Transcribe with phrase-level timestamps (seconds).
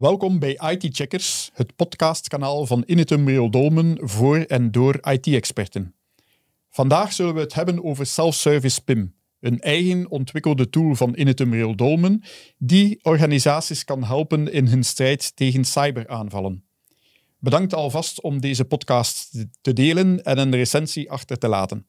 [0.00, 5.94] Welkom bij IT Checkers, het podcastkanaal van Initum Real Dolmen voor en door IT-experten.
[6.70, 11.76] Vandaag zullen we het hebben over Self-Service PIM, een eigen ontwikkelde tool van Initum Real
[11.76, 12.22] Dolmen
[12.58, 16.64] die organisaties kan helpen in hun strijd tegen cyberaanvallen.
[17.38, 21.86] Bedankt alvast om deze podcast te delen en een recensie achter te laten.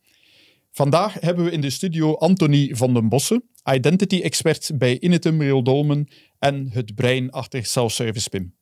[0.72, 5.64] Vandaag hebben we in de studio Anthony van den Bossen, identity expert bij Initum Real
[5.64, 6.07] Dolmen
[6.39, 8.56] en het brein achter Self-Service PIM.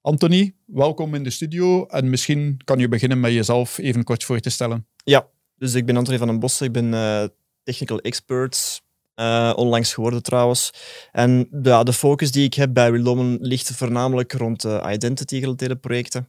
[0.00, 4.40] Anthony, welkom in de studio en misschien kan je beginnen met jezelf even kort voor
[4.40, 4.86] te stellen.
[5.04, 7.24] Ja, dus ik ben Anthony van den Bossen, ik ben uh,
[7.62, 8.82] technical expert,
[9.16, 10.70] uh, onlangs geworden trouwens.
[11.12, 15.76] En ja, de focus die ik heb bij Real Dolmen ligt voornamelijk rond uh, identity-gerelateerde
[15.76, 16.28] projecten.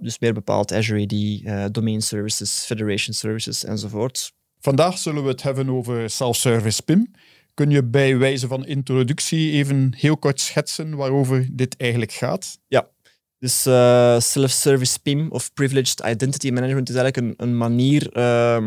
[0.00, 4.36] dus meer bepaald Azure AD, Domain Services, Federation Services enzovoort.
[4.60, 7.10] Vandaag zullen we het hebben over Self-Service PIM.
[7.54, 12.58] Kun je bij wijze van introductie even heel kort schetsen waarover dit eigenlijk gaat?
[12.68, 12.88] Ja,
[13.38, 18.66] dus uh, Self-Service PIM of Privileged Identity Management is eigenlijk een, manier uh,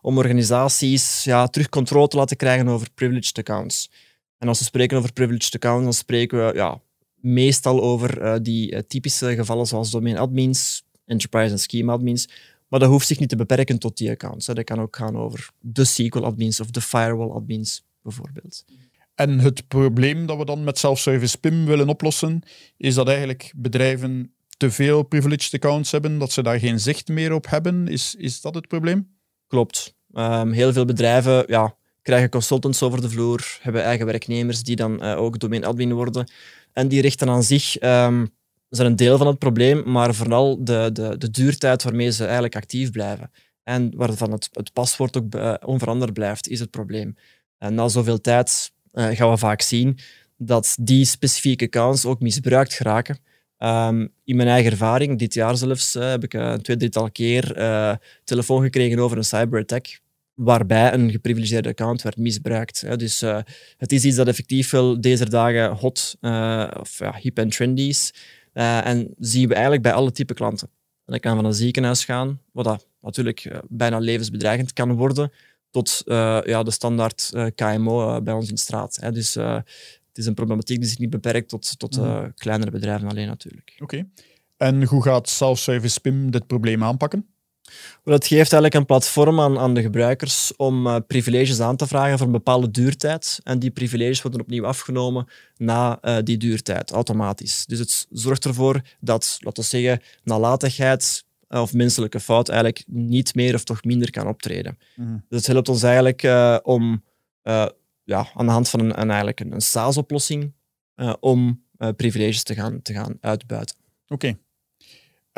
[0.00, 3.90] om organisaties ja, terug controle te laten krijgen over privileged accounts.
[4.38, 6.80] En als we spreken over privileged accounts, dan spreken we ja,
[7.14, 12.28] meestal over uh, die typische gevallen zoals domain admins, enterprise en schema admins,
[12.68, 14.46] maar dat hoeft zich niet te beperken tot die accounts.
[14.46, 18.64] Dat kan ook gaan over de SQL-admins of de firewall-admins, bijvoorbeeld.
[19.14, 22.42] En het probleem dat we dan met self-service PIM willen oplossen,
[22.76, 27.32] is dat eigenlijk bedrijven te veel privileged accounts hebben, dat ze daar geen zicht meer
[27.32, 27.88] op hebben.
[27.88, 29.08] Is, is dat het probleem?
[29.46, 29.94] Klopt.
[30.12, 35.04] Um, heel veel bedrijven ja, krijgen consultants over de vloer, hebben eigen werknemers die dan
[35.04, 36.30] uh, ook domain admin worden.
[36.72, 38.30] En die richten aan zich um,
[38.68, 42.56] zijn een deel van het probleem, maar vooral de, de, de duurtijd waarmee ze eigenlijk
[42.56, 43.30] actief blijven.
[43.62, 47.16] En waarvan het, het paswoord ook uh, onveranderd blijft, is het probleem.
[47.58, 49.98] En na zoveel tijd uh, gaan we vaak zien
[50.36, 53.18] dat die specifieke accounts ook misbruikt geraken.
[53.58, 57.42] Um, in mijn eigen ervaring, dit jaar zelfs, uh, heb ik een twee, drietal keer
[58.24, 60.00] telefoon gekregen over een cyberattack
[60.34, 62.98] waarbij een geprivilegeerde account werd misbruikt.
[62.98, 63.20] Dus
[63.76, 66.16] het is iets dat effectief wel deze dagen hot
[66.80, 68.12] of ja, hip en trendy is.
[68.58, 70.68] Uh, en zien we eigenlijk bij alle type klanten.
[71.04, 75.32] En dat kan van een ziekenhuis gaan, wat dat natuurlijk uh, bijna levensbedreigend kan worden,
[75.70, 78.96] tot uh, ja, de standaard KMO bij ons in straat.
[79.00, 79.12] Hè.
[79.12, 82.32] Dus het is een problematiek die zich niet beperkt tot, tot mm.
[82.34, 83.76] kleinere bedrijven alleen natuurlijk.
[83.78, 84.08] Oké.
[84.56, 87.26] En hoe gaat Self-Service PIM dit probleem aanpakken?
[88.04, 92.18] Het geeft eigenlijk een platform aan, aan de gebruikers om uh, privileges aan te vragen
[92.18, 93.40] voor een bepaalde duurtijd.
[93.44, 97.66] En die privileges worden opnieuw afgenomen na uh, die duurtijd, automatisch.
[97.66, 103.34] Dus het zorgt ervoor dat, laten we zeggen, nalatigheid uh, of menselijke fout eigenlijk niet
[103.34, 104.78] meer of toch minder kan optreden.
[104.94, 105.24] Mm.
[105.28, 106.22] Dus het helpt ons eigenlijk
[106.66, 107.04] om
[108.04, 110.52] ja, aan de hand van een, een eigenlijk een, een SaaS-oplossing
[111.20, 111.62] om
[111.96, 113.76] privileges te gaan, te gaan uitbuiten.
[114.08, 114.36] Oké.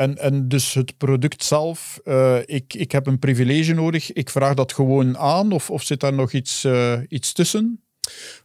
[0.01, 4.53] En, en dus het product zelf, uh, ik, ik heb een privilege nodig, ik vraag
[4.53, 7.83] dat gewoon aan of, of zit daar nog iets, uh, iets tussen?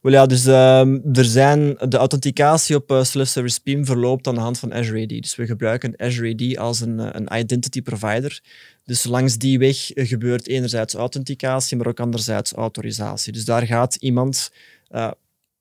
[0.03, 4.41] Wel ja, dus uh, er zijn, de authenticatie op uh, Self-Service PIM verloopt aan de
[4.41, 5.09] hand van Azure AD.
[5.09, 8.41] Dus we gebruiken Azure AD als een, een identity provider.
[8.85, 13.33] Dus langs die weg gebeurt enerzijds authenticatie, maar ook anderzijds autorisatie.
[13.33, 14.51] Dus daar gaat iemand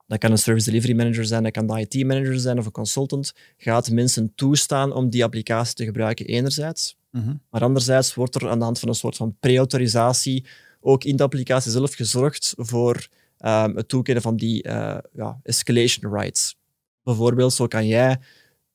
[0.07, 2.71] dat kan een service delivery manager zijn, dat kan de IT manager zijn of een
[2.71, 6.97] consultant, gaat mensen toestaan om die applicatie te gebruiken enerzijds.
[7.11, 7.33] Mhm.
[7.49, 10.45] Maar anderzijds wordt er aan de hand van een soort van pre-autorisatie
[10.81, 13.07] ook in de applicatie zelf gezorgd voor
[13.39, 16.57] um, het toekennen van die uh, ja, escalation rights.
[17.03, 18.17] Bijvoorbeeld, zo kan jij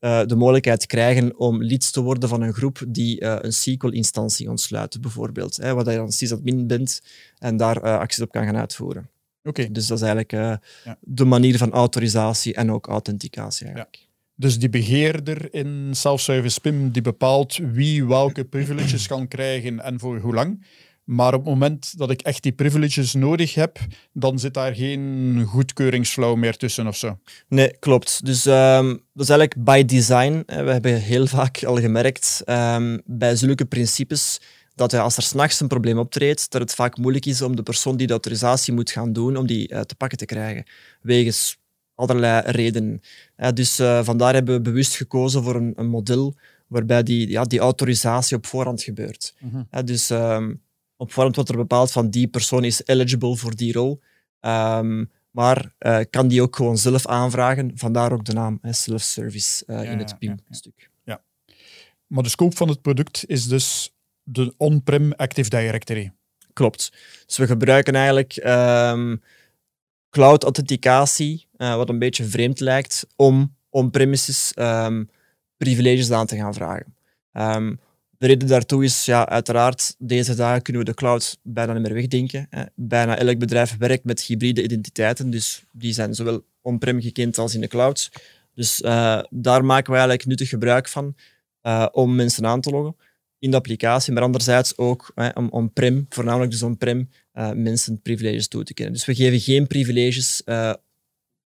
[0.00, 4.48] uh, de mogelijkheid krijgen om lid te worden van een groep die uh, een SQL-instantie
[4.50, 5.56] ontsluit, bijvoorbeeld.
[5.56, 7.02] Hè, waar je dan sysadmin bent
[7.38, 9.08] en daar acties op kan gaan uitvoeren.
[9.42, 9.70] Oké.
[9.70, 10.98] Dus dat is eigenlijk ja.
[11.00, 13.66] de manier van autorisatie en ook authenticatie.
[13.66, 13.96] Eigenlijk.
[14.00, 14.08] Ja.
[14.34, 20.18] Dus die beheerder in self-service PIM die bepaalt wie welke privileges kan krijgen en voor
[20.18, 20.64] hoe lang.
[21.04, 23.78] Maar op het moment dat ik echt die privileges nodig heb,
[24.12, 27.18] dan zit daar geen goedkeuringsflow meer tussen of zo.
[27.48, 28.24] Nee, klopt.
[28.24, 30.42] Dus um, dat is eigenlijk by design.
[30.46, 34.40] We hebben heel vaak al gemerkt um, bij zulke principes
[34.88, 37.96] dat als er s'nachts een probleem optreedt, dat het vaak moeilijk is om de persoon
[37.96, 40.64] die de autorisatie moet gaan doen, om die uh, te pakken te krijgen.
[41.00, 41.58] Wegens
[41.94, 43.00] allerlei redenen.
[43.36, 46.34] Uh, dus uh, vandaar hebben we bewust gekozen voor een, een, model
[46.66, 49.34] waarbij die, ja, die autorisatie op voorhand gebeurt.
[49.38, 49.66] -hmm.
[49.84, 50.60] dus um,
[50.96, 54.00] op voorhand wordt er bepaald van die persoon is eligible voor die rol.
[54.40, 55.72] Um, maar
[56.10, 60.72] kan die ook gewoon zelf aanvragen, vandaar ook de naam self-service ja, in het PIM-stuk.
[60.76, 61.54] Ja, ja.
[62.06, 63.92] Maar de scope van het product is dus
[64.32, 66.12] de on-prem Active Directory.
[66.52, 66.92] Klopt.
[67.26, 69.22] Dus we gebruiken eigenlijk um,
[70.10, 75.10] cloud authenticatie, uh, wat een beetje vreemd lijkt, om on-premises um,
[75.56, 76.94] privileges aan te gaan vragen.
[77.32, 77.80] Um,
[78.18, 81.94] de reden daartoe is, ja, uiteraard, deze dagen kunnen we de cloud bijna niet meer
[81.94, 82.46] wegdenken.
[82.50, 82.62] Hè.
[82.74, 87.60] Bijna elk bedrijf werkt met hybride identiteiten, dus die zijn zowel on-prem gekend als in
[87.60, 88.10] de cloud.
[88.54, 91.14] Dus uh, daar maken we eigenlijk nuttig gebruik van
[91.62, 92.96] uh, om mensen aan te loggen
[93.40, 98.48] in de applicatie, maar anderzijds ook hè, om on-prem, voornamelijk dus on-prem, uh, mensen privileges
[98.48, 98.94] toe te kennen.
[98.94, 100.42] Dus we geven geen privileges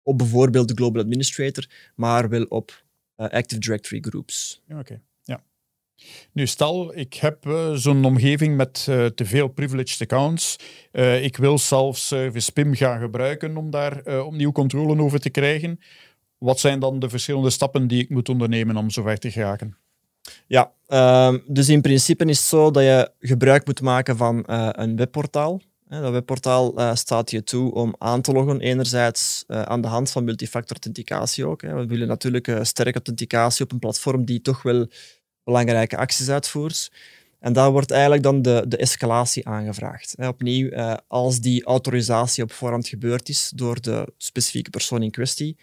[0.03, 2.85] op bijvoorbeeld de Global Administrator, maar wel op
[3.17, 4.63] Active Directory groups.
[4.69, 5.01] Oké.
[6.33, 7.45] Nu, stel, ik heb
[7.75, 10.57] zo'n omgeving met te veel privileged accounts.
[11.21, 15.81] Ik wil self-service PIM gaan gebruiken om daar opnieuw controle over te krijgen.
[16.39, 19.77] Wat zijn dan de verschillende stappen die ik moet ondernemen om zover te geraken?
[20.47, 24.97] Ja, ehm, dus in principe is het zo dat je gebruik moet maken van een
[24.97, 25.61] webportaal.
[25.89, 30.73] Dat webportaal staat je toe om aan te loggen, enerzijds aan de hand van multifactor
[30.73, 31.61] authenticatie ook.
[31.61, 34.87] We willen natuurlijk sterke authenticatie op een platform die toch wel
[35.45, 36.91] belangrijke acties uitvoert.
[37.45, 40.15] En daar wordt eigenlijk dan de, de escalatie aangevraagd.
[40.19, 45.57] opnieuw, eh, als die autorisatie op voorhand gebeurd is door de specifieke persoon in kwestie.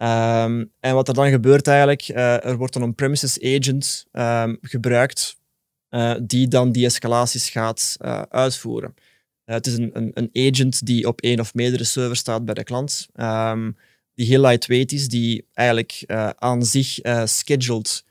[0.00, 5.36] Ehm, en wat er dan gebeurt eigenlijk, uh, er wordt een on-premises agent um, gebruikt
[5.90, 7.96] uh, die dan die escalaties gaat
[8.28, 8.94] uitvoeren.
[9.44, 12.64] het is een, een, een, agent die op één of meerdere servers staat bij de
[12.64, 13.76] klant, um,
[14.14, 16.04] die heel lightweight is, die eigenlijk
[16.36, 18.04] aan zich scheduled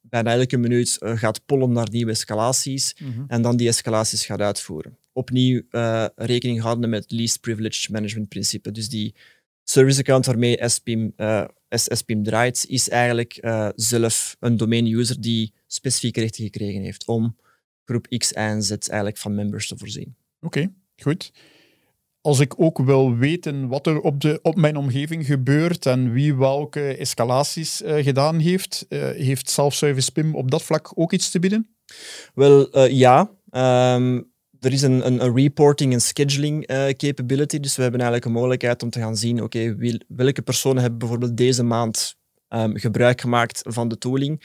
[0.00, 3.24] bijna elke minuut gaat pollen naar nieuwe escalaties mhm.
[3.26, 4.98] en dan die escalaties gaat uitvoeren.
[5.12, 5.62] Opnieuw
[6.14, 8.70] rekening houden met het least privileged management principe.
[8.70, 9.14] Dus die
[9.64, 13.38] service account waarmee SPIM, uh, SPIM draait, is eigenlijk
[13.74, 17.36] zelf een domain user die specifieke rechten gekregen heeft om
[17.84, 20.16] groep X, en Z eigenlijk van members te voorzien.
[20.40, 21.30] Oké, goed
[22.22, 26.34] als ik ook wil weten wat er op, de, op mijn omgeving gebeurt en wie
[26.34, 31.76] welke escalaties uh, gedaan heeft, heeft Self-Service PIM op dat vlak ook iets te bieden?
[32.34, 33.30] Wel, ja.
[33.94, 34.31] Um,
[34.64, 36.66] er is een, een, een, reporting en scheduling
[36.96, 40.80] capability, dus we hebben eigenlijk een mogelijkheid om te gaan zien, oké, okay, welke personen
[40.80, 42.16] hebben bijvoorbeeld deze maand
[42.48, 44.42] um, gebruik gemaakt van de tooling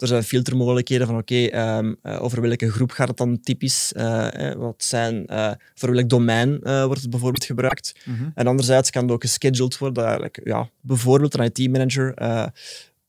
[0.00, 3.92] er zijn filtermogelijkheden van oké, ehm, eh, over welke groep gaat het dan typisch?
[3.96, 5.24] Uh, wat zijn,
[5.74, 7.94] voor welk domein wordt het bijvoorbeeld gebruikt?
[8.04, 8.28] Mhm.
[8.34, 10.04] En anderzijds kan het ook gescheduled worden.
[10.04, 12.14] Eigenlijk, ja, bijvoorbeeld een IT-manager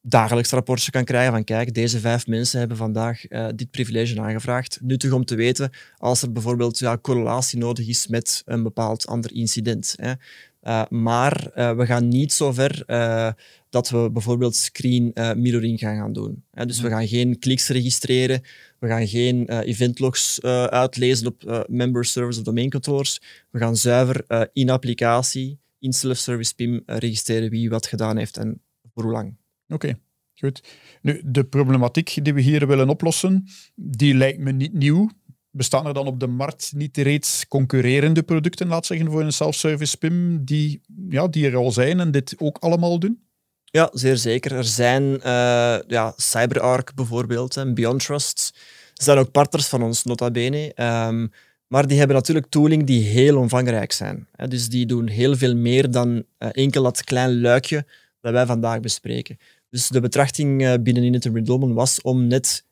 [0.01, 3.21] dagelijks rapportje kan krijgen van kijk, deze vijf mensen hebben vandaag
[3.55, 4.79] dit privilege aangevraagd.
[4.81, 9.33] Nuttig om te weten als er bijvoorbeeld ja, correlatie nodig is met een bepaald ander
[9.33, 9.95] incident.
[9.97, 10.13] Hè.
[10.63, 13.31] Uh, maar uh, we gaan niet zo ver uh,
[13.69, 16.43] dat we bijvoorbeeld screen mirroring gaan, gaan doen.
[16.65, 18.41] dus we gaan geen kliks registreren,
[18.79, 23.21] we gaan geen eventlogs uitlezen op member servers of domain controllers.
[23.49, 28.61] We gaan zuiver in applicatie, in self-service PIM, registreren wie wat gedaan heeft en
[28.93, 29.35] voor hoe lang.
[29.73, 29.99] Oké.
[30.33, 30.63] Goed.
[31.01, 35.09] Nu, de problematiek die we hier willen oplossen, die lijkt me niet nieuw
[35.51, 39.97] bestaan er dan op de markt niet reeds concurrerende producten, laat zeggen, voor een self-service
[39.97, 43.23] PIM, die, ja, die er al zijn en dit ook allemaal doen?
[43.63, 44.51] Ja, zeer zeker.
[44.51, 48.39] Er zijn uh, ja, CyberArk bijvoorbeeld en Beyond Trust.
[48.93, 50.73] Ze zijn ook partners van ons, nota bene.
[51.07, 51.31] Um,
[51.67, 54.27] maar die hebben natuurlijk tooling die heel omvangrijk zijn.
[54.47, 57.85] Dus die doen heel veel meer dan uh, enkel dat klein luikje
[58.21, 59.37] dat wij vandaag bespreken.
[59.71, 61.29] Dus de betrachting uh, binnen Init
[61.73, 62.65] was om net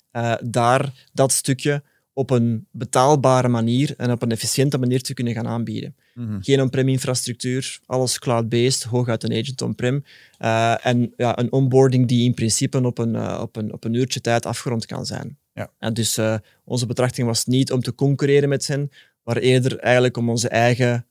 [0.43, 5.47] daar dat stukje op een betaalbare manier en op een efficiënte manier te kunnen gaan
[5.47, 5.95] aanbieden.
[6.13, 6.41] Mhm.
[6.41, 10.03] Geen on-prem infrastructuur, alles cloud-based, hooguit een agent on-prem.
[10.39, 13.93] Uh, en ja, een onboarding die in principe op een, uh, op een, op een
[13.93, 15.37] uurtje tijd afgerond kan zijn.
[15.53, 15.71] Ja.
[15.77, 16.19] En dus
[16.63, 18.89] onze betrachting was niet om te concurreren met hen,
[19.23, 21.05] maar eerder eigenlijk om onze eigen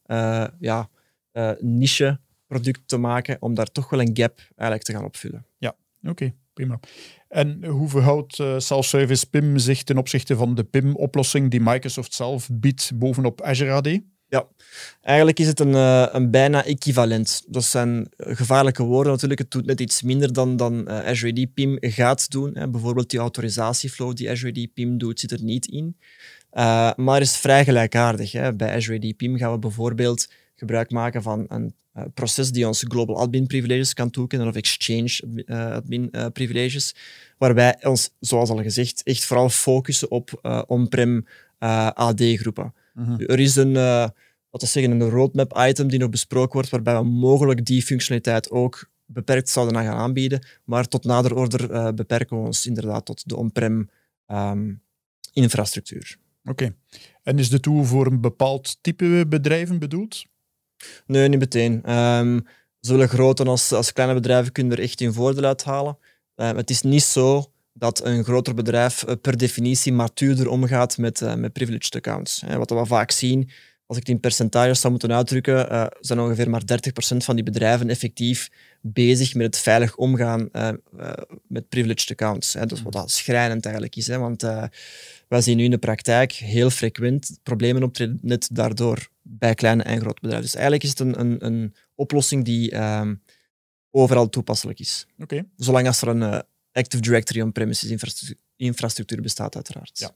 [0.59, 0.89] ja,
[1.61, 5.47] niche product te maken, om daar toch wel een gap eigenlijk te gaan opvullen.
[5.59, 6.81] Ja, oké, prima.
[7.29, 12.49] En hoe verhoudt uh, Self-Service PIM zich ten opzichte van de PIM-oplossing die Microsoft zelf
[12.53, 14.01] biedt bovenop Azure AD?
[14.29, 14.47] Ja,
[15.01, 17.45] eigenlijk is het een, uh, een bijna equivalent.
[17.49, 19.41] Dat zijn gevaarlijke woorden natuurlijk.
[19.41, 22.55] Het doet net iets minder dan, dan uh, Azure AD PIM gaat doen.
[22.55, 22.69] Hè.
[22.69, 25.97] Bijvoorbeeld die autorisatieflow die Azure AD PIM doet, zit er niet in.
[26.97, 28.33] maar is vrij gelijkaardig.
[28.33, 28.55] Hè.
[28.55, 32.85] Bij Azure AD PIM gaan we bijvoorbeeld gebruik maken van een uh, proces die ons
[32.89, 36.95] global admin privileges kan toekennen of exchange uh, admin uh, privileges,
[37.39, 41.27] waarbij ons, zoals al gezegd, echt vooral focussen op on-prem
[41.59, 42.75] AD-groepen.
[42.95, 43.21] Mhm.
[43.21, 43.73] Er is een,
[44.51, 48.51] wat we zeggen, een roadmap item die nog besproken wordt, waarbij we mogelijk die functionaliteit
[48.51, 53.37] ook beperkt zouden gaan aanbieden, maar tot nader order beperken we ons inderdaad tot de
[53.37, 53.91] on-prem
[54.27, 54.81] um,
[55.33, 56.19] infrastructuur.
[56.45, 56.75] Oké.
[57.23, 60.25] En is de tool voor een bepaald type bedrijven bedoeld?
[61.07, 61.95] Nee, niet meteen.
[61.95, 62.47] Um,
[62.81, 65.99] zowel grote als, als kleine bedrijven kunnen er echt hun voordeel uithalen.
[66.37, 71.35] Uh, het is niet zo dat een groter bedrijf per definitie matuurder omgaat met, uh,
[71.35, 72.43] met privileged accounts.
[72.57, 73.51] Wat we vaak zien,
[73.89, 77.45] als ik het in percentages zou moeten uitdrukken, uh, zijn ongeveer maar 30% van die
[77.45, 80.69] bedrijven effectief bezig met het veilig omgaan uh,
[80.99, 81.13] uh,
[81.47, 82.53] met privileged accounts.
[82.53, 82.67] Hè.
[82.67, 84.07] Dus wat dat schrijnend eigenlijk is.
[84.07, 84.19] Hè.
[84.19, 84.43] Want
[85.29, 90.01] wij zien nu in de praktijk heel frequent problemen optreden net daardoor bij kleine en
[90.01, 90.47] grote bedrijven.
[90.51, 93.15] Dus eigenlijk is het een, een, een oplossing die ehm,
[93.91, 95.07] overal toepasselijk is.
[95.19, 95.45] Okay.
[95.57, 96.43] Zolang als er een
[96.73, 99.99] Active Directory on-premises infrastructuur, infrastructuur bestaat, uiteraard.
[99.99, 100.11] Ja.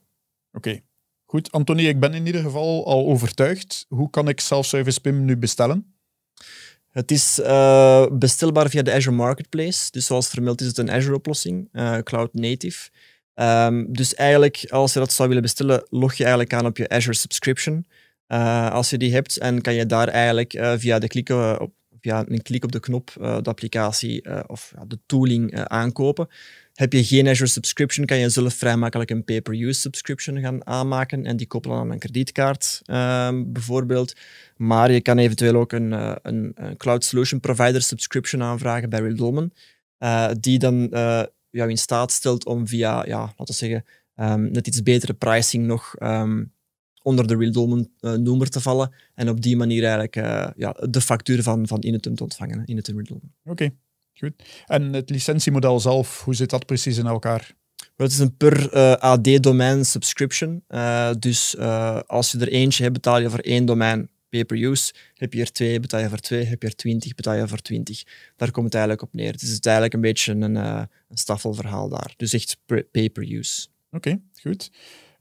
[0.52, 0.80] Oké.
[1.32, 3.86] Goed, Anthony, ik ben in ieder geval al overtuigd.
[3.88, 5.94] Hoe kan ik Self-Service PIM nu bestellen?
[6.90, 9.90] Het is uh, bestelbaar via de Azure Marketplace.
[9.90, 12.90] Dus zoals vermeld is het een Azure-oplossing, uh, Cloud Native.
[13.34, 16.88] Um, dus eigenlijk, als je dat zou willen bestellen, log je eigenlijk aan op je
[16.88, 17.86] Azure subscription.
[18.28, 21.72] Uh, als je die hebt, en kan je daar eigenlijk via, de klik, op,
[22.02, 26.28] via een klik op de knop de applicatie of de tooling aankopen.
[26.74, 31.26] Heb je geen Azure subscription, kan je zelf vrij makkelijk een pay-per-use subscription gaan aanmaken
[31.26, 34.16] en die koppelen aan een kredietkaart um, bijvoorbeeld.
[34.56, 39.50] Maar je kan eventueel ook een, een, een, Cloud Solution Provider subscription aanvragen bij Real
[40.40, 40.88] die dan
[41.52, 43.84] jou in staat stelt om via, ja, laten we zeggen,
[44.16, 46.52] um, net iets betere pricing nog um,
[47.02, 50.14] onder de Real noemer te vallen en op die manier eigenlijk
[50.56, 53.20] ja, de factuur van, van Inetum te ontvangen, Inetum Real.
[53.44, 53.50] Oké.
[53.50, 53.74] Okay.
[54.14, 54.32] Goed.
[54.66, 57.54] En het licentiemodel zelf, hoe zit dat precies in elkaar?
[57.96, 60.64] Het is een per uh, AD-domein subscription.
[60.68, 64.94] Uh, dus uh, als je er eentje hebt, betaal je voor één domein pay-per-use.
[65.14, 66.44] Heb je er twee, betaal je voor twee.
[66.44, 68.02] Heb je er twintig, betaal je voor twintig.
[68.36, 69.32] Daar komt het eigenlijk op neer.
[69.32, 72.14] Dus het is eigenlijk een beetje een, een staffelverhaal daar.
[72.16, 72.58] Dus echt
[72.90, 73.66] pay-per-use.
[73.90, 74.70] Oké, okay, goed.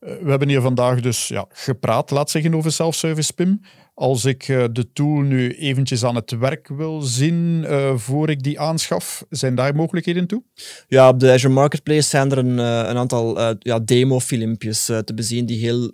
[0.01, 3.61] We hebben hier vandaag dus ja, gepraat, laat zeggen, over self-service PIM.
[3.93, 8.43] Als ik uh, de tool nu eventjes aan het werk wil zien uh, voor ik
[8.43, 10.43] die aanschaf, zijn daar mogelijkheden toe?
[10.87, 15.59] Ja, op de Azure Marketplace zijn er een, een aantal ja, demo-filmpjes te bezien die
[15.59, 15.89] heel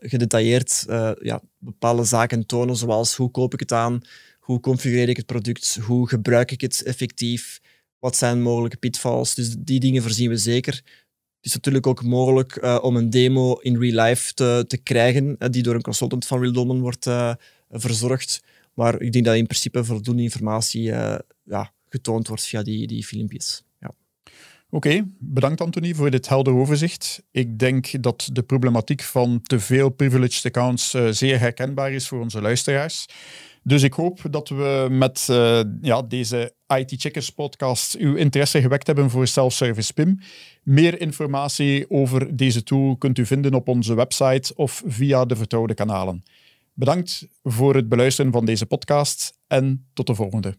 [0.00, 0.84] gedetailleerd
[1.20, 4.00] ja, bepaalde zaken tonen, zoals hoe koop ik het aan,
[4.40, 7.60] hoe configureer ik het product, hoe gebruik ik het effectief,
[7.98, 9.34] wat zijn mogelijke pitfalls.
[9.34, 10.82] Dus die dingen voorzien we zeker.
[11.42, 15.36] Het is natuurlijk ook mogelijk uh, om een demo in real life te, te krijgen,
[15.38, 17.34] uh, die door een consultant van Real Dolmen wordt uh,
[17.70, 18.42] verzorgd.
[18.74, 20.82] Maar ik denk dat in principe voldoende informatie
[21.44, 23.64] ja, getoond wordt via die, die filmpjes.
[24.74, 27.22] Oké, bedankt Anthony voor dit helder overzicht.
[27.30, 32.40] Ik denk dat de problematiek van te veel privileged accounts zeer herkenbaar is voor onze
[32.40, 33.06] luisteraars.
[33.62, 38.86] Dus ik hoop dat we met uh, ja, deze IT Checkers podcast uw interesse gewekt
[38.86, 40.18] hebben voor self-service PIM.
[40.62, 45.74] Meer informatie over deze tool kunt u vinden op onze website of via de vertrouwde
[45.74, 46.22] kanalen.
[46.74, 50.56] Bedankt voor het beluisteren van deze podcast en tot de volgende.